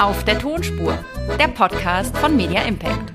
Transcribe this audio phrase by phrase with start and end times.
[0.00, 0.96] Auf der Tonspur,
[1.40, 3.12] der Podcast von Media Impact.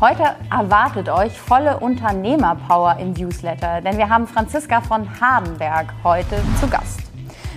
[0.00, 6.68] Heute erwartet euch volle Unternehmerpower im Newsletter, denn wir haben Franziska von Hardenberg heute zu
[6.68, 7.00] Gast.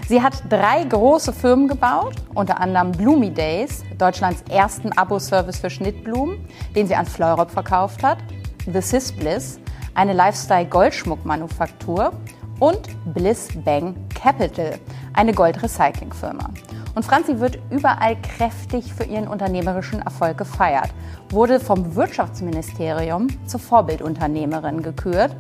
[0.08, 6.44] Sie hat drei große Firmen gebaut, unter anderem Bloomy Days, Deutschlands ersten Abo-Service für Schnittblumen,
[6.76, 8.18] den sie an Fleurop verkauft hat,
[8.66, 9.60] The Sis Bliss,
[9.94, 12.14] eine Lifestyle-Goldschmuckmanufaktur
[12.60, 12.80] und
[13.14, 14.80] Bliss Bang Capital,
[15.16, 16.50] eine Goldrecyclingfirma.
[16.96, 20.90] Und Franzi wird überall kräftig für ihren unternehmerischen Erfolg gefeiert,
[21.30, 25.36] wurde vom Wirtschaftsministerium zur Vorbildunternehmerin gekürt,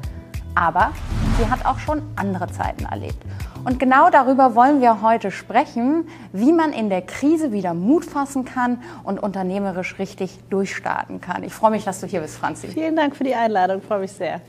[0.54, 0.92] aber
[1.38, 3.18] sie hat auch schon andere Zeiten erlebt.
[3.64, 8.46] Und genau darüber wollen wir heute sprechen, wie man in der Krise wieder Mut fassen
[8.46, 11.44] kann und unternehmerisch richtig durchstarten kann.
[11.44, 12.68] Ich freue mich, dass du hier bist, Franzi.
[12.68, 14.42] Vielen Dank für die Einladung, freue mich sehr.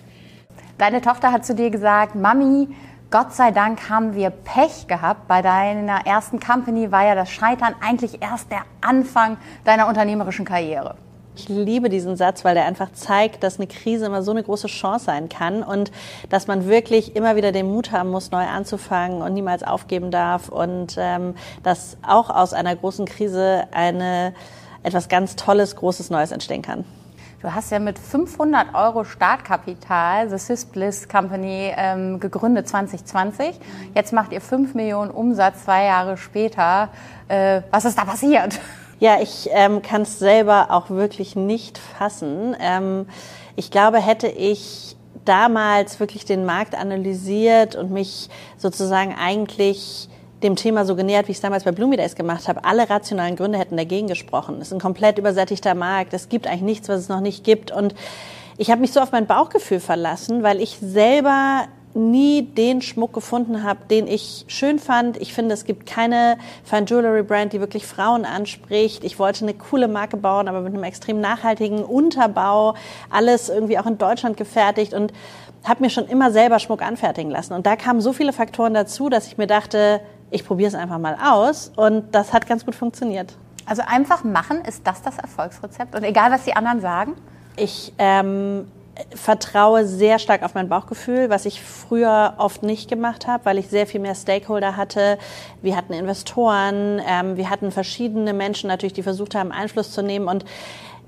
[0.77, 2.69] Deine Tochter hat zu dir gesagt, Mami,
[3.09, 5.29] Gott sei Dank haben wir Pech gehabt.
[5.29, 10.97] Bei deiner ersten Company war ja das Scheitern eigentlich erst der Anfang deiner unternehmerischen Karriere.
[11.37, 14.67] Ich liebe diesen Satz, weil der einfach zeigt, dass eine Krise immer so eine große
[14.67, 15.93] Chance sein kann und
[16.31, 20.49] dass man wirklich immer wieder den Mut haben muss, neu anzufangen und niemals aufgeben darf
[20.49, 24.35] und ähm, dass auch aus einer großen Krise eine
[24.83, 26.85] etwas ganz Tolles, Großes, Neues entstehen kann.
[27.43, 33.61] Du hast ja mit 500 Euro Startkapital The Sysbliss Company ähm, gegründet 2020.
[33.95, 36.89] Jetzt macht ihr 5 Millionen Umsatz zwei Jahre später.
[37.29, 38.59] Äh, was ist da passiert?
[39.01, 42.57] Ja, ich ähm, kann es selber auch wirklich nicht fassen.
[42.59, 43.07] Ähm,
[43.55, 50.09] ich glaube, hätte ich damals wirklich den Markt analysiert und mich sozusagen eigentlich
[50.47, 52.65] dem Thema so genähert, wie ich es damals bei Bloomy Days gemacht habe.
[52.65, 54.57] Alle rationalen Gründe hätten dagegen gesprochen.
[54.61, 56.15] Es ist ein komplett übersättigter Markt.
[56.15, 57.71] Es gibt eigentlich nichts, was es noch nicht gibt.
[57.71, 57.95] Und
[58.57, 61.67] ich habe mich so auf mein Bauchgefühl verlassen, weil ich selber
[61.97, 65.17] nie den Schmuck gefunden habe, den ich schön fand.
[65.17, 69.03] Ich finde, es gibt keine Fine Jewelry Brand, die wirklich Frauen anspricht.
[69.03, 72.75] Ich wollte eine coole Marke bauen, aber mit einem extrem nachhaltigen Unterbau.
[73.09, 75.13] Alles irgendwie auch in Deutschland gefertigt und
[75.65, 77.55] habe mir schon immer selber Schmuck anfertigen lassen.
[77.55, 80.01] Und da kamen so viele Faktoren dazu, dass ich mir dachte,
[80.31, 83.35] ich probiere es einfach mal aus und das hat ganz gut funktioniert.
[83.67, 85.95] Also einfach machen, ist das das Erfolgsrezept?
[85.95, 87.15] Und egal, was die anderen sagen?
[87.57, 88.67] Ich ähm,
[89.15, 93.69] vertraue sehr stark auf mein Bauchgefühl, was ich früher oft nicht gemacht habe, weil ich
[93.69, 95.19] sehr viel mehr Stakeholder hatte.
[95.63, 100.29] Wir hatten Investoren, ähm, wir hatten verschiedene Menschen natürlich, die versucht haben, Einfluss zu nehmen
[100.29, 100.45] und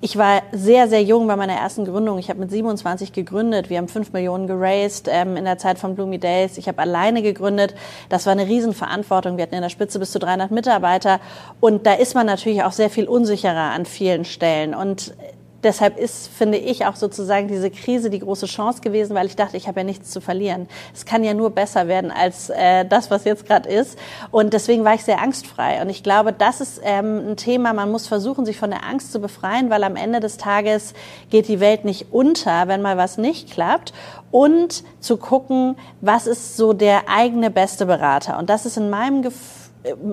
[0.00, 2.18] ich war sehr, sehr jung bei meiner ersten Gründung.
[2.18, 3.68] Ich habe mit 27 gegründet.
[3.68, 6.56] Wir haben 5 Millionen geraced ähm, in der Zeit von Bloomy Days.
[6.56, 7.74] Ich habe alleine gegründet.
[8.08, 9.36] Das war eine Riesenverantwortung.
[9.36, 11.18] Wir hatten in der Spitze bis zu 300 Mitarbeiter.
[11.58, 14.72] Und da ist man natürlich auch sehr viel unsicherer an vielen Stellen.
[14.72, 15.14] Und
[15.62, 19.56] deshalb ist, finde ich, auch sozusagen diese Krise die große Chance gewesen, weil ich dachte,
[19.56, 20.68] ich habe ja nichts zu verlieren.
[20.94, 23.98] Es kann ja nur besser werden als äh, das, was jetzt gerade ist.
[24.30, 25.82] Und deswegen war ich sehr angstfrei.
[25.82, 29.12] Und ich glaube, das ist ähm, ein Thema, man muss versuchen, sich von der Angst
[29.12, 30.94] zu befreien, weil am Ende des Tages
[31.30, 33.92] geht die Welt nicht unter, wenn mal was nicht klappt.
[34.30, 38.38] Und zu gucken, was ist so der eigene beste Berater.
[38.38, 39.26] Und das ist in meinem,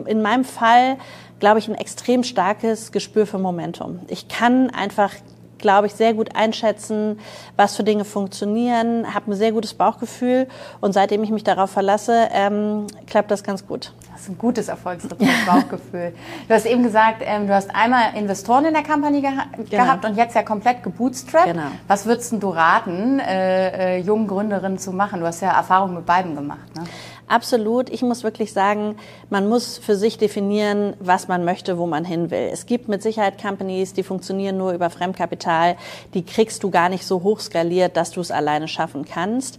[0.06, 0.98] in meinem Fall
[1.40, 4.00] glaube ich, ein extrem starkes Gespür für Momentum.
[4.08, 5.12] Ich kann einfach
[5.58, 7.20] glaube ich, sehr gut einschätzen,
[7.56, 10.48] was für Dinge funktionieren, habe ein sehr gutes Bauchgefühl
[10.82, 13.94] und seitdem ich mich darauf verlasse, ähm, klappt das ganz gut.
[14.12, 16.14] Das ist ein gutes Erfolgsrezept, Bauchgefühl.
[16.48, 19.84] Du hast eben gesagt, ähm, du hast einmal Investoren in der Company geha genau.
[19.84, 21.54] gehabt und jetzt ja komplett gebootstrapped.
[21.54, 21.68] Genau.
[21.88, 25.20] Was würdest du raten, äh, äh, jungen Gründerinnen zu machen?
[25.20, 26.76] Du hast ja Erfahrung mit beiden gemacht.
[26.76, 26.84] Ne?
[27.28, 27.90] Absolut.
[27.90, 28.98] Ich muss wirklich sagen,
[29.30, 32.50] man muss für sich definieren, was man möchte, wo man hin will.
[32.52, 35.76] Es gibt mit Sicherheit Companies, die funktionieren nur über Fremdkapital.
[36.14, 39.58] Die kriegst du gar nicht so hoch skaliert, dass du es alleine schaffen kannst.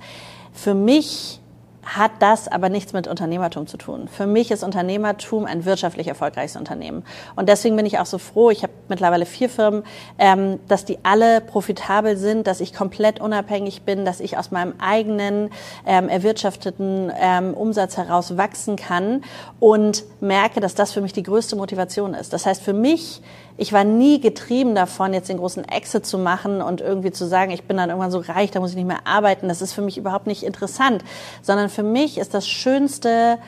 [0.53, 1.41] Für mich
[1.87, 4.09] hat das aber nichts mit Unternehmertum zu tun.
[4.09, 7.05] Für mich ist Unternehmertum ein wirtschaftlich erfolgreiches Unternehmen.
[7.37, 9.85] Und deswegen bin ich auch so froh, ich habe mittlerweile vier Firmen,
[10.19, 14.75] ähm, dass die alle profitabel sind, dass ich komplett unabhängig bin, dass ich aus meinem
[14.79, 15.51] eigenen
[15.87, 19.23] ähm, erwirtschafteten ähm, Umsatz heraus wachsen kann
[19.61, 22.33] und merke, dass das für mich die größte Motivation ist.
[22.33, 23.23] Das heißt, für mich
[23.59, 27.51] ich war nie getrieben davon, jetzt den großen Exit zu machen und irgendwie zu sagen,
[27.51, 29.49] ich bin dann irgendwann so reich, da muss ich nicht mehr arbeiten.
[29.49, 31.03] Das ist für mich überhaupt nicht interessant,
[31.43, 33.39] sondern für mich ist das Schönste,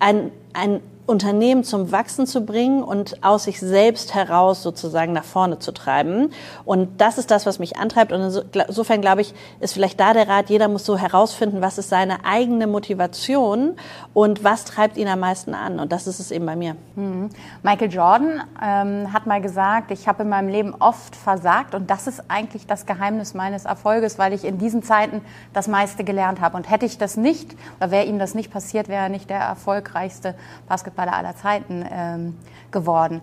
[0.00, 5.58] ein, ein Unternehmen zum Wachsen zu bringen und aus sich selbst heraus sozusagen nach vorne
[5.58, 6.30] zu treiben.
[6.64, 8.12] Und das ist das, was mich antreibt.
[8.12, 8.20] Und
[8.68, 12.24] insofern glaube ich, ist vielleicht da der Rat, jeder muss so herausfinden, was ist seine
[12.24, 13.74] eigene Motivation
[14.14, 15.80] und was treibt ihn am meisten an.
[15.80, 16.76] Und das ist es eben bei mir.
[16.94, 17.30] Mhm.
[17.64, 22.06] Michael Jordan ähm, hat mal gesagt, ich habe in meinem Leben oft versagt und das
[22.06, 25.20] ist eigentlich das Geheimnis meines Erfolges, weil ich in diesen Zeiten
[25.52, 26.56] das meiste gelernt habe.
[26.56, 29.40] Und hätte ich das nicht, oder wäre ihm das nicht passiert, wäre er nicht der
[29.40, 30.36] erfolgreichste
[30.68, 32.36] Basketballer Basketballer aller Zeiten ähm,
[32.70, 33.20] geworden.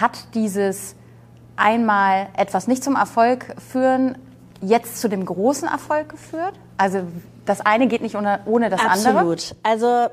[0.00, 0.94] Hat dieses
[1.56, 4.16] einmal etwas nicht zum Erfolg führen
[4.60, 6.54] jetzt zu dem großen Erfolg geführt?
[6.76, 7.02] Also
[7.44, 9.06] das eine geht nicht ohne, ohne das Absolut.
[9.06, 9.32] andere?
[9.32, 9.56] Absolut.
[9.62, 10.06] Also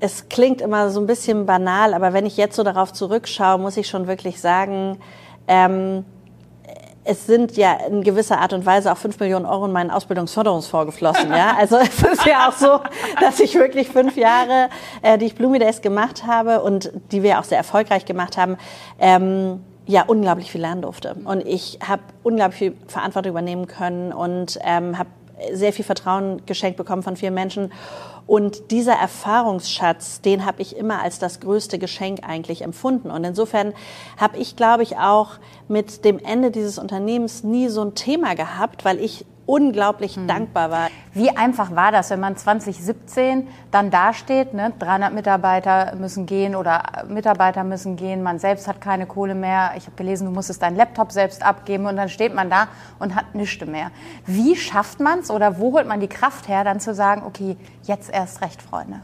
[0.00, 3.76] es klingt immer so ein bisschen banal, aber wenn ich jetzt so darauf zurückschaue, muss
[3.76, 4.98] ich schon wirklich sagen,
[5.46, 6.04] ähm,
[7.04, 10.86] es sind ja in gewisser Art und Weise auch fünf Millionen Euro in meinen Ausbildungsförderungsfonds
[10.86, 11.30] geflossen.
[11.30, 11.56] Ja?
[11.58, 12.80] Also es ist ja auch so,
[13.20, 14.68] dass ich wirklich fünf Jahre,
[15.02, 18.56] äh, die ich Bloomy Days gemacht habe und die wir auch sehr erfolgreich gemacht haben,
[18.98, 21.16] ähm, ja unglaublich viel lernen durfte.
[21.24, 25.10] Und ich habe unglaublich viel Verantwortung übernehmen können und ähm, habe
[25.52, 27.72] sehr viel Vertrauen geschenkt bekommen von vielen Menschen.
[28.26, 33.10] Und dieser Erfahrungsschatz, den habe ich immer als das größte Geschenk eigentlich empfunden.
[33.10, 33.74] Und insofern
[34.16, 35.32] habe ich, glaube ich, auch
[35.68, 40.28] mit dem Ende dieses Unternehmens nie so ein Thema gehabt, weil ich unglaublich mhm.
[40.28, 40.88] dankbar war.
[41.12, 44.72] Wie einfach war das, wenn man 2017 dann dasteht, ne?
[44.78, 49.72] 300 Mitarbeiter müssen gehen oder Mitarbeiter müssen gehen, man selbst hat keine Kohle mehr.
[49.76, 52.68] Ich habe gelesen, du musstest deinen Laptop selbst abgeben und dann steht man da
[52.98, 53.90] und hat nichts mehr.
[54.26, 57.56] Wie schafft man es oder wo holt man die Kraft her, dann zu sagen, okay,
[57.82, 59.00] jetzt erst recht, Freunde?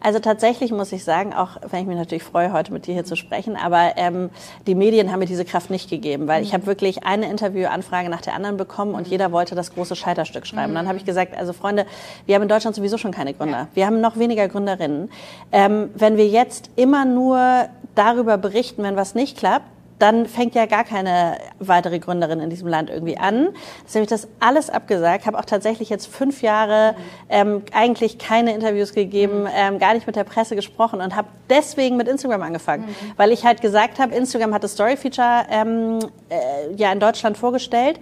[0.00, 3.04] Also tatsächlich muss ich sagen, auch wenn ich mich natürlich freue, heute mit dir hier
[3.04, 4.30] zu sprechen, aber ähm,
[4.66, 8.22] die Medien haben mir diese Kraft nicht gegeben, weil ich habe wirklich eine Interviewanfrage nach
[8.22, 10.72] der anderen bekommen und jeder wollte das große Scheiterstück schreiben.
[10.72, 10.76] Mhm.
[10.76, 11.86] Dann habe ich gesagt, also Freunde,
[12.24, 13.58] wir haben in Deutschland sowieso schon keine Gründer.
[13.58, 13.68] Ja.
[13.74, 15.10] Wir haben noch weniger Gründerinnen.
[15.52, 19.66] Ähm, wenn wir jetzt immer nur darüber berichten, wenn was nicht klappt,
[20.00, 23.50] dann fängt ja gar keine weitere Gründerin in diesem Land irgendwie an.
[23.84, 26.96] Deswegen habe ich das alles abgesagt, habe auch tatsächlich jetzt fünf Jahre
[27.28, 31.96] ähm, eigentlich keine Interviews gegeben, ähm, gar nicht mit der Presse gesprochen und habe deswegen
[31.96, 33.12] mit Instagram angefangen, mhm.
[33.16, 35.98] weil ich halt gesagt habe, Instagram hat das Story-Feature ähm,
[36.28, 38.00] äh, ja in Deutschland vorgestellt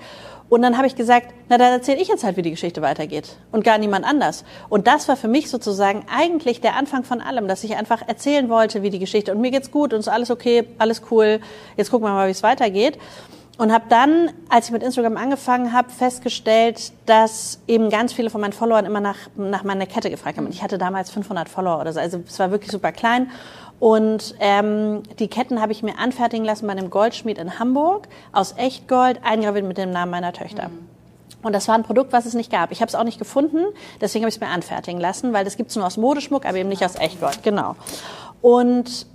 [0.48, 3.36] und dann habe ich gesagt, na dann erzähle ich jetzt halt, wie die Geschichte weitergeht
[3.52, 4.44] und gar niemand anders.
[4.68, 8.48] Und das war für mich sozusagen eigentlich der Anfang von allem, dass ich einfach erzählen
[8.48, 11.40] wollte, wie die Geschichte und mir geht's gut und ist alles okay, alles cool.
[11.76, 12.98] Jetzt gucken wir mal, wie es weitergeht.
[13.58, 18.40] Und habe dann, als ich mit Instagram angefangen habe, festgestellt, dass eben ganz viele von
[18.40, 20.46] meinen Followern immer nach, nach meiner Kette gefragt haben.
[20.46, 21.98] Und ich hatte damals 500 Follower oder so.
[21.98, 23.30] Also es war wirklich super klein.
[23.80, 28.54] Und ähm, die Ketten habe ich mir anfertigen lassen bei einem Goldschmied in Hamburg aus
[28.56, 30.68] Echtgold, eingraviert mit dem Namen meiner Töchter.
[30.68, 30.88] Mhm.
[31.42, 32.72] Und das war ein Produkt, was es nicht gab.
[32.72, 33.64] Ich habe es auch nicht gefunden,
[34.00, 36.58] deswegen habe ich es mir anfertigen lassen, weil das gibt es nur aus Modeschmuck, aber
[36.58, 37.42] eben nicht aus Echtgold.
[37.42, 37.76] Genau.
[38.40, 39.06] Und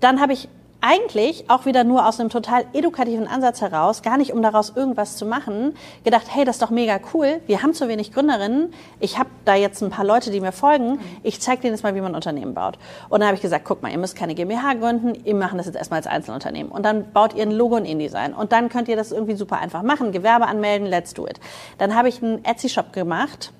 [0.00, 0.48] dann habe ich
[0.88, 5.16] eigentlich auch wieder nur aus einem total edukativen Ansatz heraus, gar nicht um daraus irgendwas
[5.16, 9.18] zu machen, gedacht, hey, das ist doch mega cool, wir haben zu wenig Gründerinnen, ich
[9.18, 12.00] habe da jetzt ein paar Leute, die mir folgen, ich zeige denen jetzt mal, wie
[12.00, 12.78] man ein Unternehmen baut.
[13.10, 15.66] Und dann habe ich gesagt, guck mal, ihr müsst keine GmbH gründen, ihr macht das
[15.66, 16.72] jetzt erstmal als Einzelunternehmen.
[16.72, 18.32] Und dann baut ihr ein Logo und InDesign.
[18.32, 21.38] Und dann könnt ihr das irgendwie super einfach machen, Gewerbe anmelden, let's do it.
[21.76, 23.52] Dann habe ich einen Etsy-Shop gemacht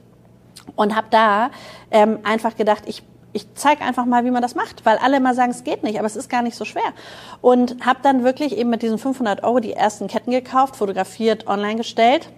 [0.76, 1.50] und habe da
[1.90, 3.02] ähm, einfach gedacht, ich
[3.32, 5.98] ich zeige einfach mal, wie man das macht, weil alle immer sagen, es geht nicht,
[5.98, 6.94] aber es ist gar nicht so schwer.
[7.40, 11.76] Und habe dann wirklich eben mit diesen 500 Euro die ersten Ketten gekauft, fotografiert, online
[11.76, 12.30] gestellt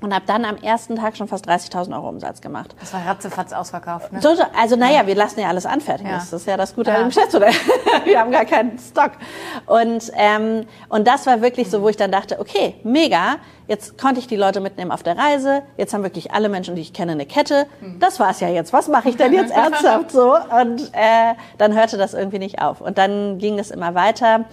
[0.00, 2.74] und habe dann am ersten Tag schon fast 30.000 Euro Umsatz gemacht.
[2.80, 4.20] Das war ratzefatz ausverkauft, ne?
[4.20, 6.10] So, also naja, wir lassen ja alles anfertigen.
[6.10, 6.18] Ja.
[6.18, 6.96] Das ist ja das Gute ja.
[6.96, 7.52] an dem Geschäftsmodell.
[8.04, 9.12] wir haben gar keinen Stock.
[9.66, 13.36] Und, ähm, und das war wirklich so, wo ich dann dachte, okay, mega,
[13.68, 15.62] jetzt konnte ich die Leute mitnehmen auf der Reise.
[15.76, 17.66] Jetzt haben wirklich alle Menschen, die ich kenne, eine Kette.
[17.80, 17.98] Mhm.
[17.98, 18.72] Das war's ja jetzt.
[18.72, 20.34] Was mache ich denn jetzt ernsthaft so?
[20.34, 22.80] Und äh, dann hörte das irgendwie nicht auf.
[22.80, 24.44] Und dann ging es immer weiter.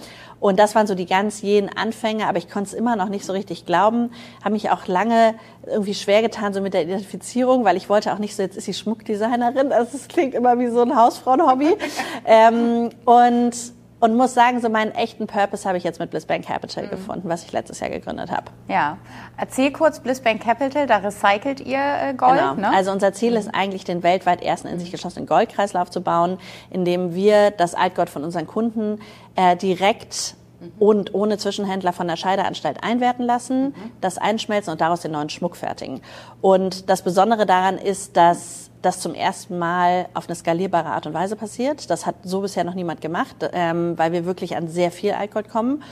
[0.44, 3.24] Und das waren so die ganz jenen Anfänge, aber ich konnte es immer noch nicht
[3.24, 4.10] so richtig glauben.
[4.42, 5.36] Habe mich auch lange
[5.66, 8.66] irgendwie schwer getan, so mit der Identifizierung, weil ich wollte auch nicht so, jetzt ist
[8.66, 9.72] sie Schmuckdesignerin.
[9.72, 11.74] Also es klingt immer wie so ein Hausfrauenhobby.
[12.26, 13.52] ähm, und
[14.04, 16.90] und muss sagen, so meinen echten Purpose habe ich jetzt mit Blissbank Capital mhm.
[16.90, 18.44] gefunden, was ich letztes Jahr gegründet habe.
[18.68, 18.98] Ja,
[19.38, 22.38] erzähl kurz Blissbank Capital, da recycelt ihr äh, Gold.
[22.38, 22.52] Genau.
[22.52, 22.70] Ne?
[22.70, 23.38] Also unser Ziel mhm.
[23.38, 26.36] ist eigentlich, den weltweit ersten in sich geschlossenen Goldkreislauf zu bauen,
[26.68, 29.00] indem wir das Altgold von unseren Kunden
[29.36, 30.72] äh, direkt mhm.
[30.78, 33.74] und ohne Zwischenhändler von der Scheideanstalt einwerten lassen, mhm.
[34.02, 36.02] das einschmelzen und daraus den neuen Schmuck fertigen.
[36.42, 41.14] Und das Besondere daran ist, dass das zum ersten Mal auf eine skalierbare Art und
[41.14, 41.90] Weise passiert.
[41.90, 45.48] Das hat so bisher noch niemand gemacht, ähm, weil wir wirklich an sehr viel Altgold
[45.48, 45.82] kommen.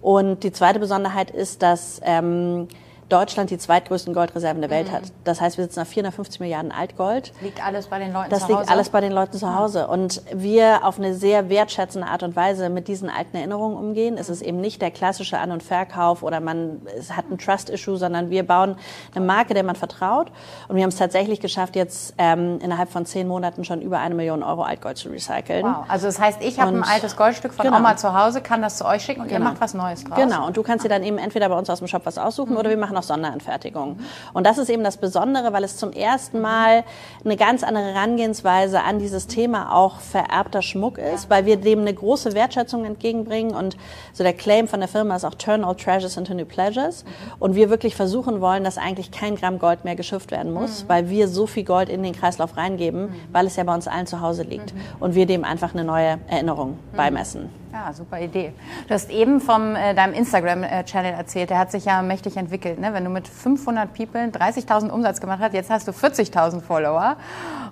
[0.00, 2.68] Und die zweite Besonderheit ist, dass ähm,
[3.08, 4.92] Deutschland die zweitgrößten Goldreserven der Welt mhm.
[4.92, 5.02] hat.
[5.24, 7.32] Das heißt, wir sitzen auf 450 Milliarden Altgold.
[7.40, 8.52] Liegt alles bei den Leuten das zu Hause?
[8.52, 9.88] Das liegt alles bei den Leuten zu Hause.
[9.88, 14.16] Und wir auf eine sehr wertschätzende Art und Weise mit diesen alten Erinnerungen umgehen.
[14.18, 18.30] Es ist eben nicht der klassische An- und Verkauf oder man hat ein Trust-Issue, sondern
[18.30, 18.76] wir bauen
[19.14, 20.30] eine Marke, der man vertraut.
[20.68, 24.14] Und wir haben es tatsächlich geschafft, jetzt ähm, innerhalb von zehn Monaten schon über eine
[24.14, 25.64] Million Euro Altgold zu recyceln.
[25.64, 25.84] Wow.
[25.88, 27.78] Also das heißt, ich habe ein altes Goldstück von genau.
[27.78, 29.40] Oma zu Hause, kann das zu euch schicken und genau.
[29.40, 30.18] ihr macht was Neues draus.
[30.18, 30.46] Genau.
[30.46, 32.58] Und du kannst dir dann eben entweder bei uns aus dem Shop was aussuchen mhm.
[32.58, 33.96] oder wir machen auch Sonderanfertigung.
[33.96, 34.06] Mhm.
[34.32, 36.84] Und das ist eben das Besondere, weil es zum ersten Mal
[37.24, 41.92] eine ganz andere Herangehensweise an dieses Thema auch vererbter Schmuck ist, weil wir dem eine
[41.94, 43.76] große Wertschätzung entgegenbringen und
[44.12, 47.04] so der Claim von der Firma ist auch Turn All Treasures into New Pleasures.
[47.04, 47.08] Mhm.
[47.38, 50.88] Und wir wirklich versuchen wollen, dass eigentlich kein Gramm Gold mehr geschifft werden muss, mhm.
[50.88, 53.14] weil wir so viel Gold in den Kreislauf reingeben, mhm.
[53.32, 54.74] weil es ja bei uns allen zu Hause liegt.
[54.74, 54.80] Mhm.
[55.00, 56.96] Und wir dem einfach eine neue Erinnerung mhm.
[56.96, 57.61] beimessen.
[57.72, 58.52] Ja, super Idee.
[58.86, 62.78] Du hast eben vom äh, deinem Instagram-Channel erzählt, der hat sich ja mächtig entwickelt.
[62.78, 62.92] Ne?
[62.92, 67.16] Wenn du mit 500 People 30.000 Umsatz gemacht hast, jetzt hast du 40.000 Follower.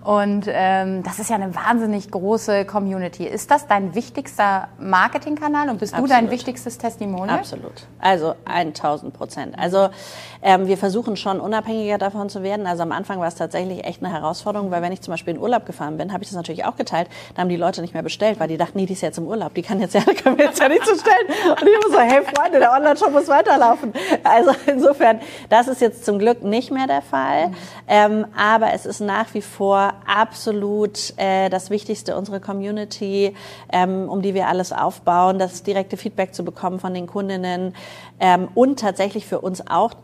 [0.03, 3.27] Und ähm, das ist ja eine wahnsinnig große Community.
[3.27, 6.11] Ist das dein wichtigster Marketingkanal und bist Absolut.
[6.11, 7.39] du dein wichtigstes Testimonial?
[7.39, 7.87] Absolut.
[7.99, 9.59] Also 1000 Prozent.
[9.59, 9.91] Also
[10.41, 12.67] ähm, wir versuchen schon unabhängiger davon zu werden.
[12.67, 15.41] Also am Anfang war es tatsächlich echt eine Herausforderung, weil wenn ich zum Beispiel in
[15.41, 17.09] Urlaub gefahren bin, habe ich das natürlich auch geteilt.
[17.35, 19.27] Da haben die Leute nicht mehr bestellt, weil die dachten, nee, die ist jetzt im
[19.27, 21.27] Urlaub, die kann jetzt ja, können nicht zustellen.
[21.51, 23.93] Und ich immer so, hey Freunde, der Online-Shop muss weiterlaufen.
[24.23, 27.53] Also insofern, das ist jetzt zum Glück nicht mehr der Fall.
[27.89, 33.35] Ähm, aber es ist nach wie vor absolut äh, das Wichtigste, unsere Community,
[33.73, 37.75] ähm, um die wir alles aufbauen, das direkte Feedback zu bekommen von den Kundinnen
[38.21, 39.95] ähm, und tatsächlich für uns auch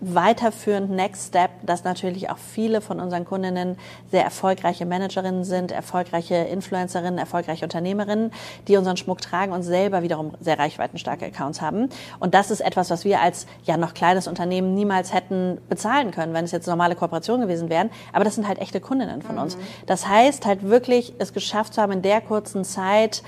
[0.00, 3.76] weiterführend Next Step, dass natürlich auch viele von unseren Kundinnen
[4.10, 8.32] sehr erfolgreiche Managerinnen sind, erfolgreiche Influencerinnen, erfolgreiche Unternehmerinnen,
[8.68, 11.88] die unseren Schmuck tragen und selber wiederum sehr reichweitenstarke Accounts haben.
[12.20, 16.32] Und das ist etwas, was wir als ja noch kleines Unternehmen niemals hätten bezahlen können,
[16.32, 17.90] wenn es jetzt normale Kooperationen gewesen wären.
[18.12, 19.56] Aber das sind halt echte Kundinnen von uns.
[19.56, 19.60] Mhm.
[19.86, 23.22] Das heißt halt wirklich, es geschafft zu haben, in der kurzen Zeit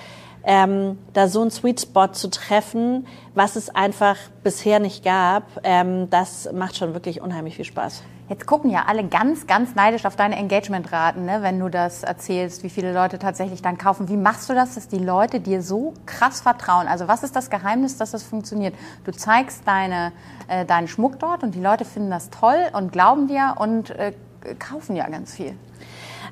[0.44, 6.08] ähm, da so einen Sweet Spot zu treffen, was es einfach bisher nicht gab, ähm,
[6.10, 8.02] das macht schon wirklich unheimlich viel Spaß.
[8.30, 12.62] Jetzt gucken ja alle ganz, ganz neidisch auf deine Engagementraten, ne, wenn du das erzählst,
[12.62, 14.08] wie viele Leute tatsächlich dann kaufen.
[14.08, 16.86] Wie machst du das, dass die Leute dir so krass vertrauen?
[16.86, 18.76] Also was ist das Geheimnis, dass das funktioniert?
[19.04, 20.12] Du zeigst deine,
[20.46, 24.12] äh, deinen Schmuck dort und die Leute finden das toll und glauben dir und äh,
[24.60, 25.56] kaufen ja ganz viel.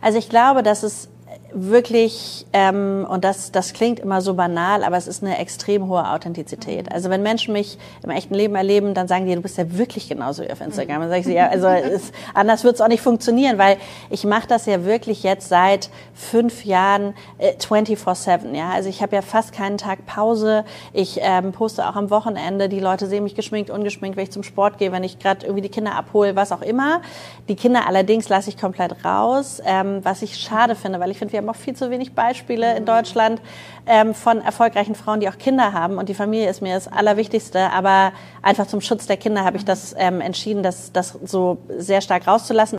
[0.00, 1.08] Also ich glaube, dass es
[1.52, 6.08] wirklich, ähm, und das, das klingt immer so banal, aber es ist eine extrem hohe
[6.10, 6.92] Authentizität.
[6.92, 10.08] Also wenn Menschen mich im echten Leben erleben, dann sagen die, du bist ja wirklich
[10.08, 11.00] genauso wie auf Instagram.
[11.00, 13.78] Dann sage ich so, ja, also es, anders wird es auch nicht funktionieren, weil
[14.10, 18.54] ich mache das ja wirklich jetzt seit fünf Jahren äh, 24-7.
[18.54, 18.70] Ja?
[18.70, 20.64] Also ich habe ja fast keinen Tag Pause.
[20.92, 22.68] Ich ähm, poste auch am Wochenende.
[22.68, 25.62] Die Leute sehen mich geschminkt, ungeschminkt, wenn ich zum Sport gehe, wenn ich gerade irgendwie
[25.62, 27.00] die Kinder abhole, was auch immer.
[27.48, 31.37] Die Kinder allerdings lasse ich komplett raus, ähm, was ich schade finde, weil ich finde,
[31.38, 33.40] wir haben auch viel zu wenig Beispiele in Deutschland
[33.86, 35.96] ähm, von erfolgreichen Frauen, die auch Kinder haben.
[35.96, 37.70] Und die Familie ist mir das Allerwichtigste.
[37.70, 42.00] Aber einfach zum Schutz der Kinder habe ich das ähm, entschieden, das, das so sehr
[42.00, 42.77] stark rauszulassen.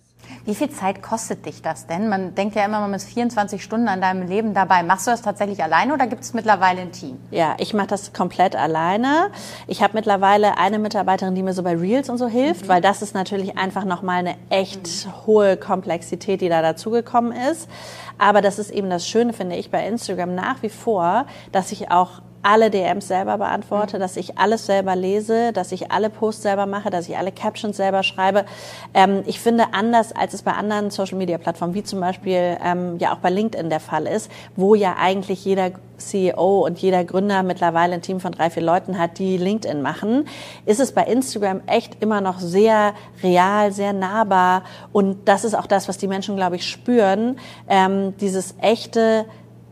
[0.49, 2.09] Wie viel Zeit kostet dich das denn?
[2.09, 4.81] Man denkt ja immer, man ist 24 Stunden an deinem Leben dabei.
[4.81, 7.19] Machst du das tatsächlich alleine oder gibt es mittlerweile ein Team?
[7.29, 9.29] Ja, ich mache das komplett alleine.
[9.67, 12.67] Ich habe mittlerweile eine Mitarbeiterin, die mir so bei Reels und so hilft, mhm.
[12.67, 15.27] weil das ist natürlich einfach nochmal eine echt mhm.
[15.27, 17.69] hohe Komplexität, die da dazugekommen ist.
[18.17, 21.91] Aber das ist eben das Schöne, finde ich, bei Instagram nach wie vor, dass ich
[21.91, 24.01] auch alle DMs selber beantworte, mhm.
[24.01, 27.77] dass ich alles selber lese, dass ich alle Posts selber mache, dass ich alle Captions
[27.77, 28.45] selber schreibe.
[28.93, 33.19] Ähm, ich finde anders, als es bei anderen Social-Media-Plattformen, wie zum Beispiel ähm, ja auch
[33.19, 38.01] bei LinkedIn der Fall ist, wo ja eigentlich jeder CEO und jeder Gründer mittlerweile ein
[38.01, 40.27] Team von drei, vier Leuten hat, die LinkedIn machen,
[40.65, 44.63] ist es bei Instagram echt immer noch sehr real, sehr nahbar.
[44.91, 47.37] Und das ist auch das, was die Menschen, glaube ich, spüren.
[47.67, 49.25] Ähm, dieses echte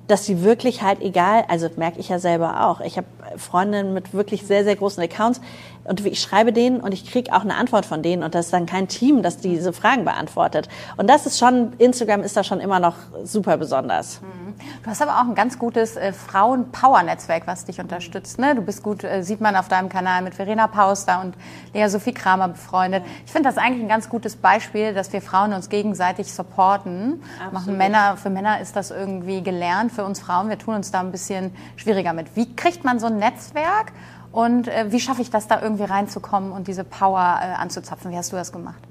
[0.08, 2.82] dass sie wirklich halt egal, also merke ich ja selber auch.
[2.82, 5.42] Ich habe Freundinnen mit wirklich sehr, sehr großen Accounts
[5.84, 8.54] und ich schreibe denen und ich kriege auch eine Antwort von denen und das ist
[8.54, 10.70] dann kein Team, das diese Fragen beantwortet.
[10.96, 14.22] Und das ist schon, Instagram ist da schon immer noch super besonders.
[14.22, 14.47] Mhm.
[14.84, 18.40] Du hast aber auch ein ganz gutes äh, Frauen-Power-Netzwerk, was dich unterstützt.
[18.40, 18.56] Ne?
[18.56, 21.36] Du bist gut, äh, sieht man auf deinem Kanal mit Verena Pauster und
[21.74, 23.04] Lea Sophie Kramer befreundet.
[23.26, 27.22] Ich finde das eigentlich ein ganz gutes Beispiel, dass wir Frauen uns gegenseitig supporten.
[27.52, 31.02] Machen Männer, für Männer ist das irgendwie gelernt, für uns Frauen, wir tun uns da
[31.02, 32.36] ein bisschen schwieriger mit.
[32.36, 33.92] Wie kriegt man so ein Netzwerk
[34.32, 38.12] und äh, wie schaffe ich das da irgendwie reinzukommen und diese Power äh, anzuzapfen?
[38.12, 38.82] Wie hast du das gemacht?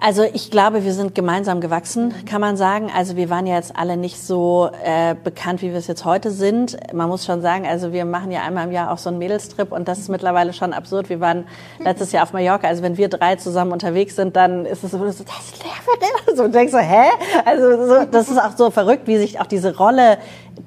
[0.00, 2.88] Also ich glaube, wir sind gemeinsam gewachsen, kann man sagen.
[2.94, 6.30] Also wir waren ja jetzt alle nicht so äh, bekannt, wie wir es jetzt heute
[6.30, 6.76] sind.
[6.92, 9.72] Man muss schon sagen, also wir machen ja einmal im Jahr auch so einen Mädelstrip
[9.72, 11.08] und das ist mittlerweile schon absurd.
[11.08, 11.46] Wir waren
[11.80, 12.68] letztes Jahr auf Mallorca.
[12.68, 15.26] Also wenn wir drei zusammen unterwegs sind, dann ist es so, das ist
[15.64, 16.36] Lehrerin.
[16.36, 17.08] So, und denkst so, hä?
[17.44, 20.18] Also so, das ist auch so verrückt, wie sich auch diese Rolle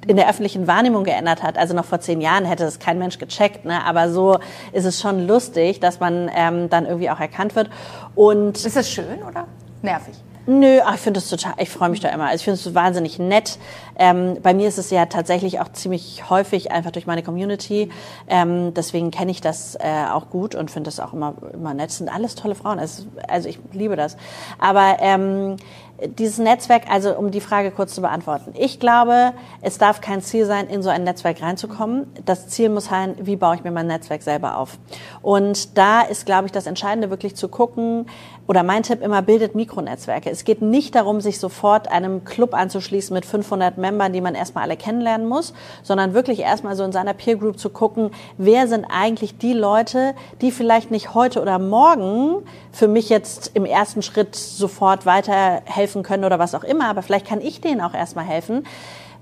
[0.06, 1.58] in der öffentlichen Wahrnehmung geändert hat.
[1.58, 3.84] Also noch vor zehn Jahren hätte das kein Mensch gecheckt, ne?
[3.84, 4.38] aber so
[4.72, 7.70] ist es schon lustig, dass man ähm, dann irgendwie auch erkannt wird.
[8.14, 9.46] Und ist das schön oder
[9.82, 10.14] nervig?
[10.44, 12.24] Nö, ach, ich finde es total, ich freue mich da immer.
[12.24, 13.60] Also ich finde es wahnsinnig nett.
[13.96, 17.90] Ähm, bei mir ist es ja tatsächlich auch ziemlich häufig einfach durch meine Community.
[18.26, 21.90] Ähm, deswegen kenne ich das äh, auch gut und finde es auch immer, immer nett.
[21.90, 22.80] Es sind alles tolle Frauen.
[22.80, 24.16] Also, also ich liebe das.
[24.58, 25.58] Aber ähm,
[26.06, 28.52] dieses Netzwerk, also um die Frage kurz zu beantworten.
[28.58, 32.06] Ich glaube, es darf kein Ziel sein, in so ein Netzwerk reinzukommen.
[32.24, 34.78] Das Ziel muss sein, wie baue ich mir mein Netzwerk selber auf.
[35.22, 38.06] Und da ist, glaube ich, das Entscheidende wirklich zu gucken,
[38.48, 40.28] oder mein Tipp immer, bildet Mikronetzwerke.
[40.28, 44.64] Es geht nicht darum, sich sofort einem Club anzuschließen mit 500 Membern, die man erstmal
[44.64, 48.84] alle kennenlernen muss, sondern wirklich erstmal so in seiner Peer Group zu gucken, wer sind
[48.84, 52.42] eigentlich die Leute, die vielleicht nicht heute oder morgen
[52.72, 57.26] für mich jetzt im ersten Schritt sofort weiterhelfen können oder was auch immer, aber vielleicht
[57.26, 58.66] kann ich denen auch erstmal helfen.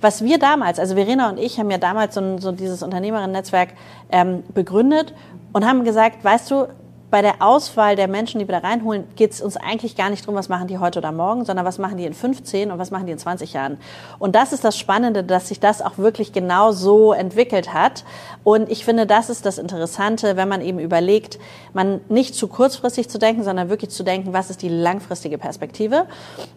[0.00, 3.70] Was wir damals, also Verena und ich haben ja damals so, so dieses Unternehmerinnen-Netzwerk
[4.10, 5.14] ähm, begründet
[5.52, 6.68] und haben gesagt, weißt du,
[7.10, 10.26] bei der Auswahl der Menschen, die wir da reinholen, geht es uns eigentlich gar nicht
[10.26, 12.90] drum, was machen die heute oder morgen, sondern was machen die in 15 und was
[12.90, 13.78] machen die in 20 Jahren.
[14.18, 18.04] Und das ist das Spannende, dass sich das auch wirklich genau so entwickelt hat.
[18.44, 21.38] Und ich finde, das ist das Interessante, wenn man eben überlegt,
[21.72, 26.06] man nicht zu kurzfristig zu denken, sondern wirklich zu denken, was ist die langfristige Perspektive.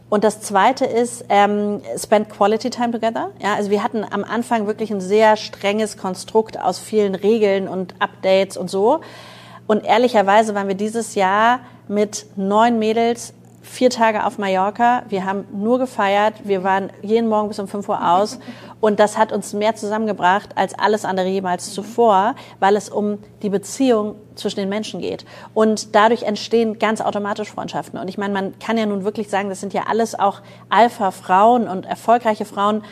[0.09, 3.29] Und das Zweite ist, ähm, spend quality time together.
[3.41, 7.95] Ja, also wir hatten am Anfang wirklich ein sehr strenges Konstrukt aus vielen Regeln und
[7.99, 9.01] Updates und so.
[9.67, 15.03] Und ehrlicherweise waren wir dieses Jahr mit neun Mädels vier Tage auf Mallorca.
[15.09, 16.35] Wir haben nur gefeiert.
[16.43, 18.39] Wir waren jeden Morgen bis um fünf Uhr aus.
[18.81, 23.49] Und das hat uns mehr zusammengebracht als alles andere jemals zuvor, weil es um die
[23.49, 25.25] Beziehung zwischen den Menschen geht.
[25.53, 27.97] Und dadurch entstehen ganz automatisch Freundschaften.
[27.97, 31.69] Und ich meine, man kann ja nun wirklich sagen, das sind ja alles auch Alpha-Frauen
[31.69, 32.83] und erfolgreiche Frauen.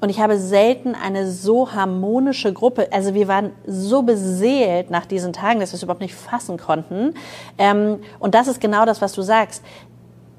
[0.00, 2.88] Und ich habe selten eine so harmonische Gruppe.
[2.90, 7.14] Also wir waren so beseelt nach diesen Tagen, dass wir es überhaupt nicht fassen konnten.
[7.58, 9.62] Ähm, und das ist genau das, was du sagst.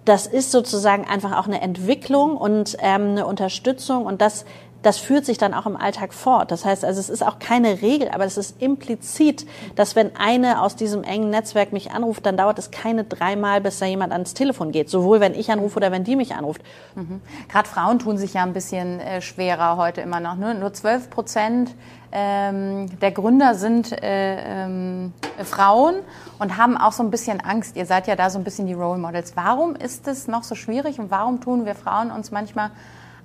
[0.03, 4.05] Das ist sozusagen einfach auch eine Entwicklung und ähm, eine Unterstützung.
[4.07, 4.45] Und das
[4.81, 6.51] das führt sich dann auch im Alltag fort.
[6.51, 9.45] Das heißt also, es ist auch keine Regel, aber es ist implizit,
[9.75, 13.79] dass wenn eine aus diesem engen Netzwerk mich anruft, dann dauert es keine dreimal, bis
[13.79, 14.89] da jemand ans Telefon geht.
[14.89, 16.61] Sowohl wenn ich anrufe oder wenn die mich anruft.
[16.95, 17.21] Mhm.
[17.49, 20.35] Gerade Frauen tun sich ja ein bisschen äh, schwerer heute immer noch.
[20.35, 20.55] Ne?
[20.55, 21.75] Nur zwölf Prozent
[22.11, 25.13] ähm, der Gründer sind äh, ähm,
[25.43, 25.95] Frauen
[26.39, 27.77] und haben auch so ein bisschen Angst.
[27.77, 29.33] Ihr seid ja da so ein bisschen die Role Models.
[29.35, 32.71] Warum ist es noch so schwierig und warum tun wir Frauen uns manchmal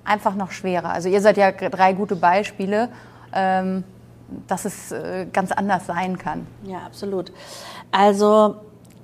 [0.07, 0.89] einfach noch schwerer.
[0.89, 2.89] Also ihr seid ja drei gute Beispiele,
[3.33, 3.83] ähm,
[4.47, 6.47] dass es äh, ganz anders sein kann.
[6.63, 7.31] Ja, absolut.
[7.91, 8.55] Also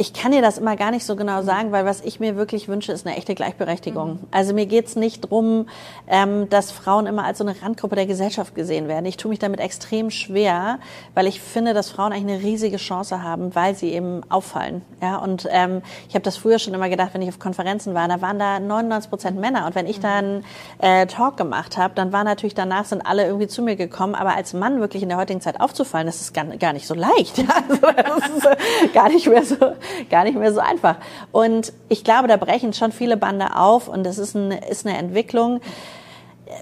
[0.03, 2.67] ich kann dir das immer gar nicht so genau sagen, weil was ich mir wirklich
[2.67, 4.15] wünsche, ist eine echte Gleichberechtigung.
[4.15, 4.19] Mhm.
[4.31, 5.69] Also mir geht's nicht drum,
[6.09, 9.05] ähm, dass Frauen immer als so eine Randgruppe der Gesellschaft gesehen werden.
[9.05, 10.79] Ich tue mich damit extrem schwer,
[11.13, 14.81] weil ich finde, dass Frauen eigentlich eine riesige Chance haben, weil sie eben auffallen.
[15.01, 18.09] Ja, und ähm, ich habe das früher schon immer gedacht, wenn ich auf Konferenzen war,
[18.09, 19.65] da waren da 99 Prozent Männer.
[19.65, 20.43] Und wenn ich dann
[20.79, 24.15] äh, Talk gemacht habe, dann war natürlich danach sind alle irgendwie zu mir gekommen.
[24.15, 26.93] Aber als Mann wirklich in der heutigen Zeit aufzufallen, das ist gar, gar nicht so
[26.93, 27.41] leicht.
[27.53, 29.55] Also, das ist äh, gar nicht mehr so
[30.09, 30.97] gar nicht mehr so einfach.
[31.31, 34.97] Und ich glaube, da brechen schon viele Bande auf und das ist, ein, ist eine
[34.97, 35.61] Entwicklung.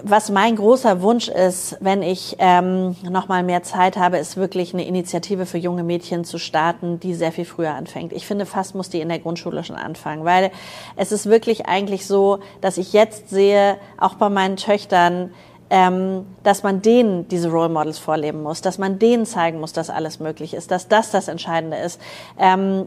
[0.04, 4.72] Was mein großer Wunsch ist, wenn ich ähm, noch mal mehr Zeit habe, ist wirklich
[4.72, 8.12] eine Initiative für junge Mädchen zu starten, die sehr viel früher anfängt.
[8.12, 10.50] Ich finde, fast muss die in der Grundschule schon anfangen, weil
[10.96, 15.30] es ist wirklich eigentlich so, dass ich jetzt sehe, auch bei meinen Töchtern,
[15.72, 19.88] ähm, dass man denen diese Role Models vorleben muss, dass man denen zeigen muss, dass
[19.88, 21.98] alles möglich ist, dass das das Entscheidende ist.
[22.38, 22.86] Ähm,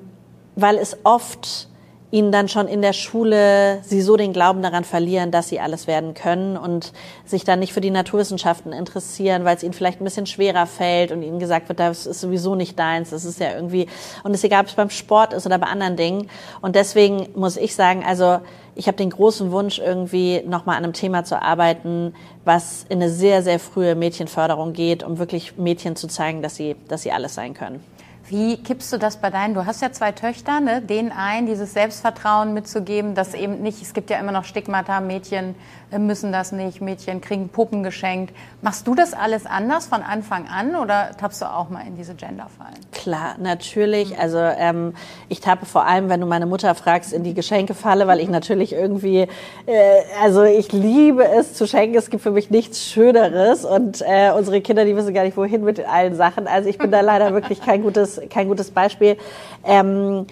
[0.55, 1.67] weil es oft
[2.15, 5.85] ihnen dann schon in der Schule sie so den Glauben daran verlieren, dass sie alles
[5.85, 6.93] werden können und
[7.25, 11.11] sich dann nicht für die Naturwissenschaften interessieren, weil es ihnen vielleicht ein bisschen schwerer fällt
[11.11, 13.87] und ihnen gesagt wird, das ist sowieso nicht deins, das ist ja irgendwie
[14.23, 16.29] und es egal, ob es beim Sport ist oder bei anderen Dingen
[16.61, 18.39] und deswegen muss ich sagen, also
[18.75, 22.13] ich habe den großen Wunsch irgendwie nochmal an einem Thema zu arbeiten,
[22.45, 26.75] was in eine sehr sehr frühe Mädchenförderung geht, um wirklich Mädchen zu zeigen, dass sie
[26.87, 27.83] dass sie alles sein können.
[28.27, 29.53] Wie kippst du das bei deinen?
[29.53, 30.81] Du hast ja zwei Töchter, ne?
[30.81, 35.53] denen ein, dieses Selbstvertrauen mitzugeben, dass eben nicht, es gibt ja immer noch Stigmata, Mädchen
[35.91, 38.35] äh, müssen das nicht, Mädchen kriegen Puppen geschenkt.
[38.63, 42.15] Machst du das alles anders von Anfang an oder tappst du auch mal in diese
[42.15, 42.79] Genderfallen?
[42.91, 44.17] Klar, natürlich.
[44.17, 44.95] Also ähm,
[45.29, 48.73] ich tappe vor allem, wenn du meine Mutter fragst, in die Geschenkefalle, weil ich natürlich
[48.73, 49.27] irgendwie,
[49.67, 51.95] äh, also ich liebe es zu schenken.
[51.95, 55.63] Es gibt für mich nichts Schöneres und äh, unsere Kinder, die wissen gar nicht wohin
[55.63, 56.47] mit allen Sachen.
[56.47, 59.17] Also ich bin da leider wirklich kein gutes kein gutes Beispiel.
[59.63, 60.25] Ähm,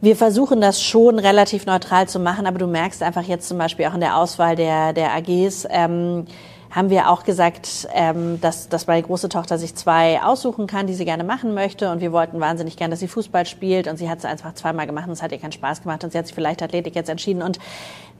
[0.00, 3.86] wir versuchen das schon relativ neutral zu machen, aber du merkst einfach jetzt zum Beispiel
[3.86, 6.26] auch in der Auswahl der, der AGs, ähm,
[6.72, 10.94] haben wir auch gesagt, ähm, dass, dass meine große Tochter sich zwei aussuchen kann, die
[10.94, 11.90] sie gerne machen möchte.
[11.92, 13.88] Und wir wollten wahnsinnig gerne, dass sie Fußball spielt.
[13.88, 16.02] Und sie hat es einfach zweimal gemacht und es hat ihr keinen Spaß gemacht.
[16.02, 17.42] Und sie hat sich für Leichtathletik jetzt entschieden.
[17.42, 17.58] Und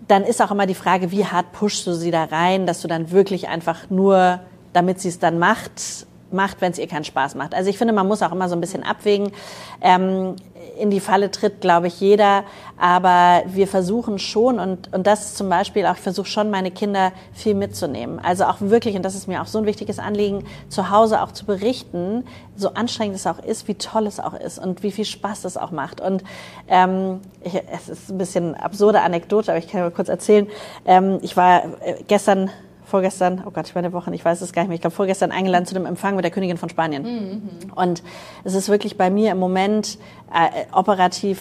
[0.07, 2.89] dann ist auch immer die Frage, wie hart pushst du sie da rein, dass du
[2.89, 4.41] dann wirklich einfach nur,
[4.75, 7.55] damit sie es dann macht, macht, wenn es ihr keinen Spaß macht.
[7.55, 9.33] Also ich finde, man muss auch immer so ein bisschen abwägen.
[9.81, 10.37] Ähm,
[10.79, 12.45] in die Falle tritt, glaube ich, jeder.
[12.79, 17.13] Aber wir versuchen schon, und, und das zum Beispiel auch, ich versuche schon, meine Kinder
[17.33, 18.19] viel mitzunehmen.
[18.19, 21.33] Also auch wirklich, und das ist mir auch so ein wichtiges Anliegen, zu Hause auch
[21.33, 22.25] zu berichten,
[22.57, 25.57] so anstrengend es auch ist, wie toll es auch ist und wie viel Spaß es
[25.57, 26.01] auch macht.
[26.01, 26.23] Und
[26.69, 30.49] ähm, ich, es ist ein bisschen absurde Anekdote, aber ich kann mal kurz erzählen.
[30.85, 32.51] Ähm, ich war äh, gestern
[32.93, 34.95] vorgestern, oh Gott, ich war eine Woche, ich weiß es gar nicht mehr, ich glaube
[34.95, 37.03] vorgestern eingeladen zu dem Empfang mit der Königin von Spanien.
[37.03, 37.73] Mhm.
[37.75, 38.03] Und
[38.45, 39.99] es ist wirklich bei mir im Moment
[40.31, 41.41] äh, operativ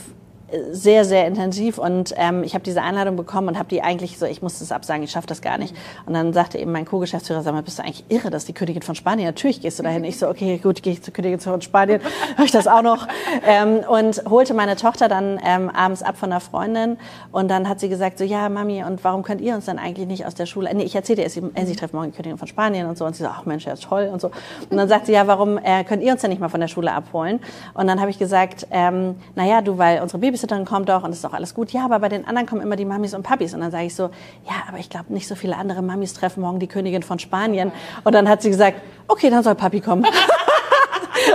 [0.71, 4.25] sehr, sehr intensiv und ähm, ich habe diese Einladung bekommen und habe die eigentlich so,
[4.25, 5.75] ich musste es absagen, ich schaffe das gar nicht.
[6.05, 8.81] Und dann sagte eben mein Co-Geschäftsführer, sag mal, bist du eigentlich irre, dass die Königin
[8.81, 10.03] von Spanien, natürlich gehst du dahin.
[10.03, 12.01] Ich so, okay, gut, gehe ich zur Königin von Spanien,
[12.33, 13.07] habe ich das auch noch.
[13.45, 16.97] Ähm, und holte meine Tochter dann ähm, abends ab von einer Freundin
[17.31, 20.07] und dann hat sie gesagt, so, ja, Mami, und warum könnt ihr uns dann eigentlich
[20.07, 22.37] nicht aus der Schule, nee, ich erzählte ihr, sie, äh, sie trifft morgen die Königin
[22.37, 24.31] von Spanien und so und sie so, ach Mensch, ja, toll und so.
[24.69, 26.67] Und dann sagt sie, ja, warum äh, könnt ihr uns denn nicht mal von der
[26.67, 27.39] Schule abholen?
[27.73, 31.23] Und dann habe ich gesagt, ähm, naja, du, weil unsere Babysitterin kommt doch und ist
[31.23, 31.71] doch alles gut.
[31.71, 33.53] Ja, aber bei den anderen kommen immer die Mamis und Papis.
[33.53, 34.03] Und dann sage ich so,
[34.45, 37.71] ja, aber ich glaube, nicht so viele andere Mamis treffen morgen die Königin von Spanien.
[38.03, 40.05] Und dann hat sie gesagt, okay, dann soll Papi kommen.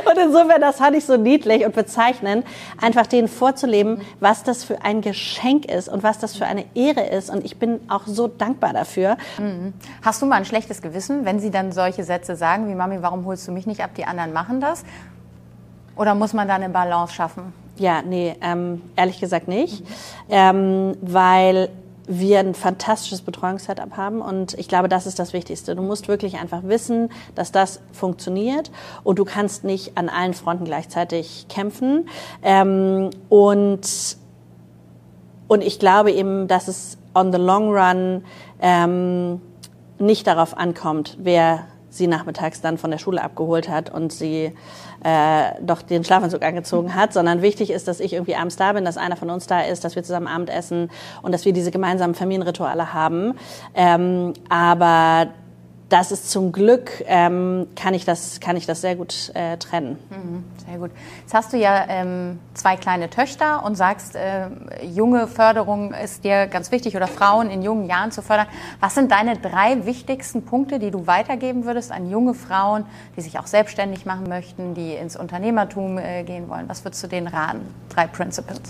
[0.05, 2.45] Und insofern, das fand ich so niedlich und bezeichnend,
[2.81, 7.07] einfach denen vorzuleben, was das für ein Geschenk ist und was das für eine Ehre
[7.07, 7.31] ist.
[7.31, 9.16] Und ich bin auch so dankbar dafür.
[9.38, 9.75] Mhm.
[10.03, 13.27] Hast du mal ein schlechtes Gewissen, wenn sie dann solche Sätze sagen wie Mami, warum
[13.27, 13.90] holst du mich nicht ab?
[13.97, 14.83] Die anderen machen das.
[15.95, 17.53] Oder muss man da eine Balance schaffen?
[17.78, 19.86] Ja, nee, ähm, ehrlich gesagt nicht, mhm.
[20.30, 21.68] ähm, weil
[22.08, 25.74] wir ein fantastisches Betreuungssetup haben und ich glaube, das ist das Wichtigste.
[25.74, 28.70] Du musst wirklich einfach wissen, dass das funktioniert
[29.02, 32.08] und du kannst nicht an allen Fronten gleichzeitig kämpfen
[32.42, 34.16] ähm, und
[35.48, 38.24] und ich glaube eben, dass es on the long run
[38.60, 39.40] ähm,
[39.98, 44.52] nicht darauf ankommt, wer sie nachmittags dann von der Schule abgeholt hat und sie
[45.02, 48.85] äh, doch den Schlafanzug angezogen hat, sondern wichtig ist, dass ich irgendwie abends da bin,
[48.85, 50.90] dass einer von uns da ist, dass wir zusammen Abend essen
[51.22, 53.35] und dass wir diese gemeinsamen Familienrituale haben.
[53.74, 55.28] Ähm, aber
[55.88, 59.99] das ist zum Glück, ähm, kann, ich das, kann ich das sehr gut äh, trennen.
[60.11, 60.90] Mhm, sehr gut.
[61.20, 64.49] Jetzt hast du ja ähm, zwei kleine Töchter und sagst, äh,
[64.83, 68.49] junge Förderung ist dir ganz wichtig oder Frauen in jungen Jahren zu fördern.
[68.81, 72.85] Was sind deine drei wichtigsten Punkte, die du weitergeben würdest an junge Frauen,
[73.16, 76.68] die sich auch selbstständig machen möchten, die ins Unternehmertum äh, gehen wollen?
[76.68, 77.61] Was würdest du denen raten?
[77.90, 78.61] Drei Principles.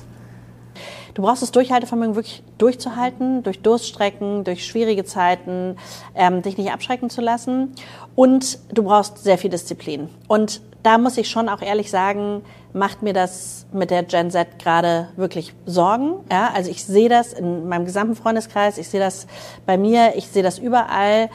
[1.16, 5.78] Du brauchst das Durchhaltevermögen wirklich durchzuhalten, durch Durststrecken, durch schwierige Zeiten,
[6.14, 7.72] ähm, dich nicht abschrecken zu lassen.
[8.14, 10.10] Und du brauchst sehr viel Disziplin.
[10.28, 12.42] Und da muss ich schon auch ehrlich sagen,
[12.74, 16.16] macht mir das mit der Gen Z gerade wirklich Sorgen.
[16.30, 19.26] Ja, also ich sehe das in meinem gesamten Freundeskreis, ich sehe das
[19.64, 21.30] bei mir, ich sehe das überall.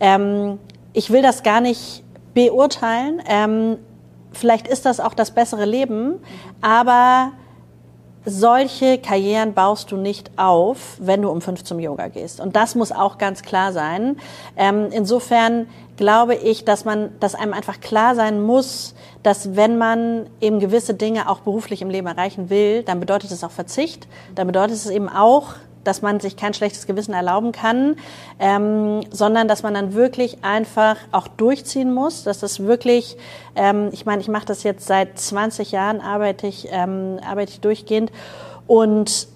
[0.00, 0.58] Ähm,
[0.94, 3.20] ich will das gar nicht beurteilen.
[3.28, 3.76] Ähm,
[4.32, 6.20] vielleicht ist das auch das bessere Leben,
[6.62, 7.32] aber
[8.26, 12.40] solche Karrieren baust du nicht auf, wenn du um fünf zum Yoga gehst.
[12.40, 14.16] Und das muss auch ganz klar sein.
[14.56, 20.26] Ähm, insofern glaube ich, dass man, dass einem einfach klar sein muss, dass wenn man
[20.40, 24.06] eben gewisse Dinge auch beruflich im Leben erreichen will, dann bedeutet es auch Verzicht.
[24.34, 25.54] Dann bedeutet es eben auch,
[25.86, 27.96] dass man sich kein schlechtes Gewissen erlauben kann,
[28.38, 33.16] ähm, sondern dass man dann wirklich einfach auch durchziehen muss, dass das wirklich,
[33.54, 37.60] ähm, ich meine, ich mache das jetzt seit 20 Jahren, arbeite ich, ähm, arbeite ich
[37.60, 38.10] durchgehend
[38.66, 39.28] und,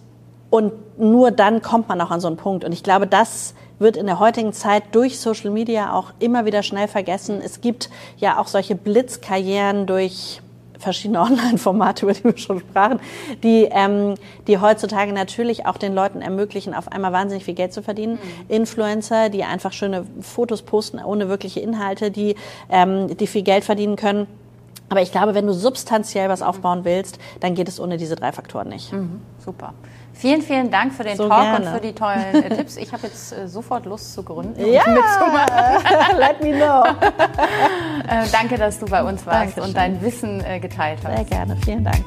[0.51, 2.65] und nur dann kommt man auch an so einen Punkt.
[2.65, 6.63] Und ich glaube, das wird in der heutigen Zeit durch Social Media auch immer wieder
[6.63, 7.41] schnell vergessen.
[7.43, 10.43] Es gibt ja auch solche Blitzkarrieren durch
[10.81, 13.01] verschiedene Online-Formate, über die wir schon sprachen,
[13.43, 14.15] die, ähm,
[14.47, 18.15] die heutzutage natürlich auch den Leuten ermöglichen, auf einmal wahnsinnig viel Geld zu verdienen.
[18.15, 18.55] Mhm.
[18.55, 22.35] Influencer, die einfach schöne Fotos posten ohne wirkliche Inhalte, die,
[22.71, 24.27] ähm, die viel Geld verdienen können.
[24.89, 28.33] Aber ich glaube, wenn du substanziell was aufbauen willst, dann geht es ohne diese drei
[28.33, 28.93] Faktoren nicht.
[28.93, 29.73] Mhm, super.
[30.21, 31.67] Vielen, vielen Dank für den So Talk gerne.
[31.67, 32.77] und für die tollen äh, Tipps.
[32.77, 36.19] Ich habe jetzt äh, sofort Lust zu gründen und Ja, mitzumachen.
[36.19, 36.85] let me know.
[38.07, 39.63] Äh, danke, dass du bei uns warst Dankeschön.
[39.65, 41.17] und dein Wissen äh, geteilt hast.
[41.17, 42.05] Sehr gerne, vielen Dank.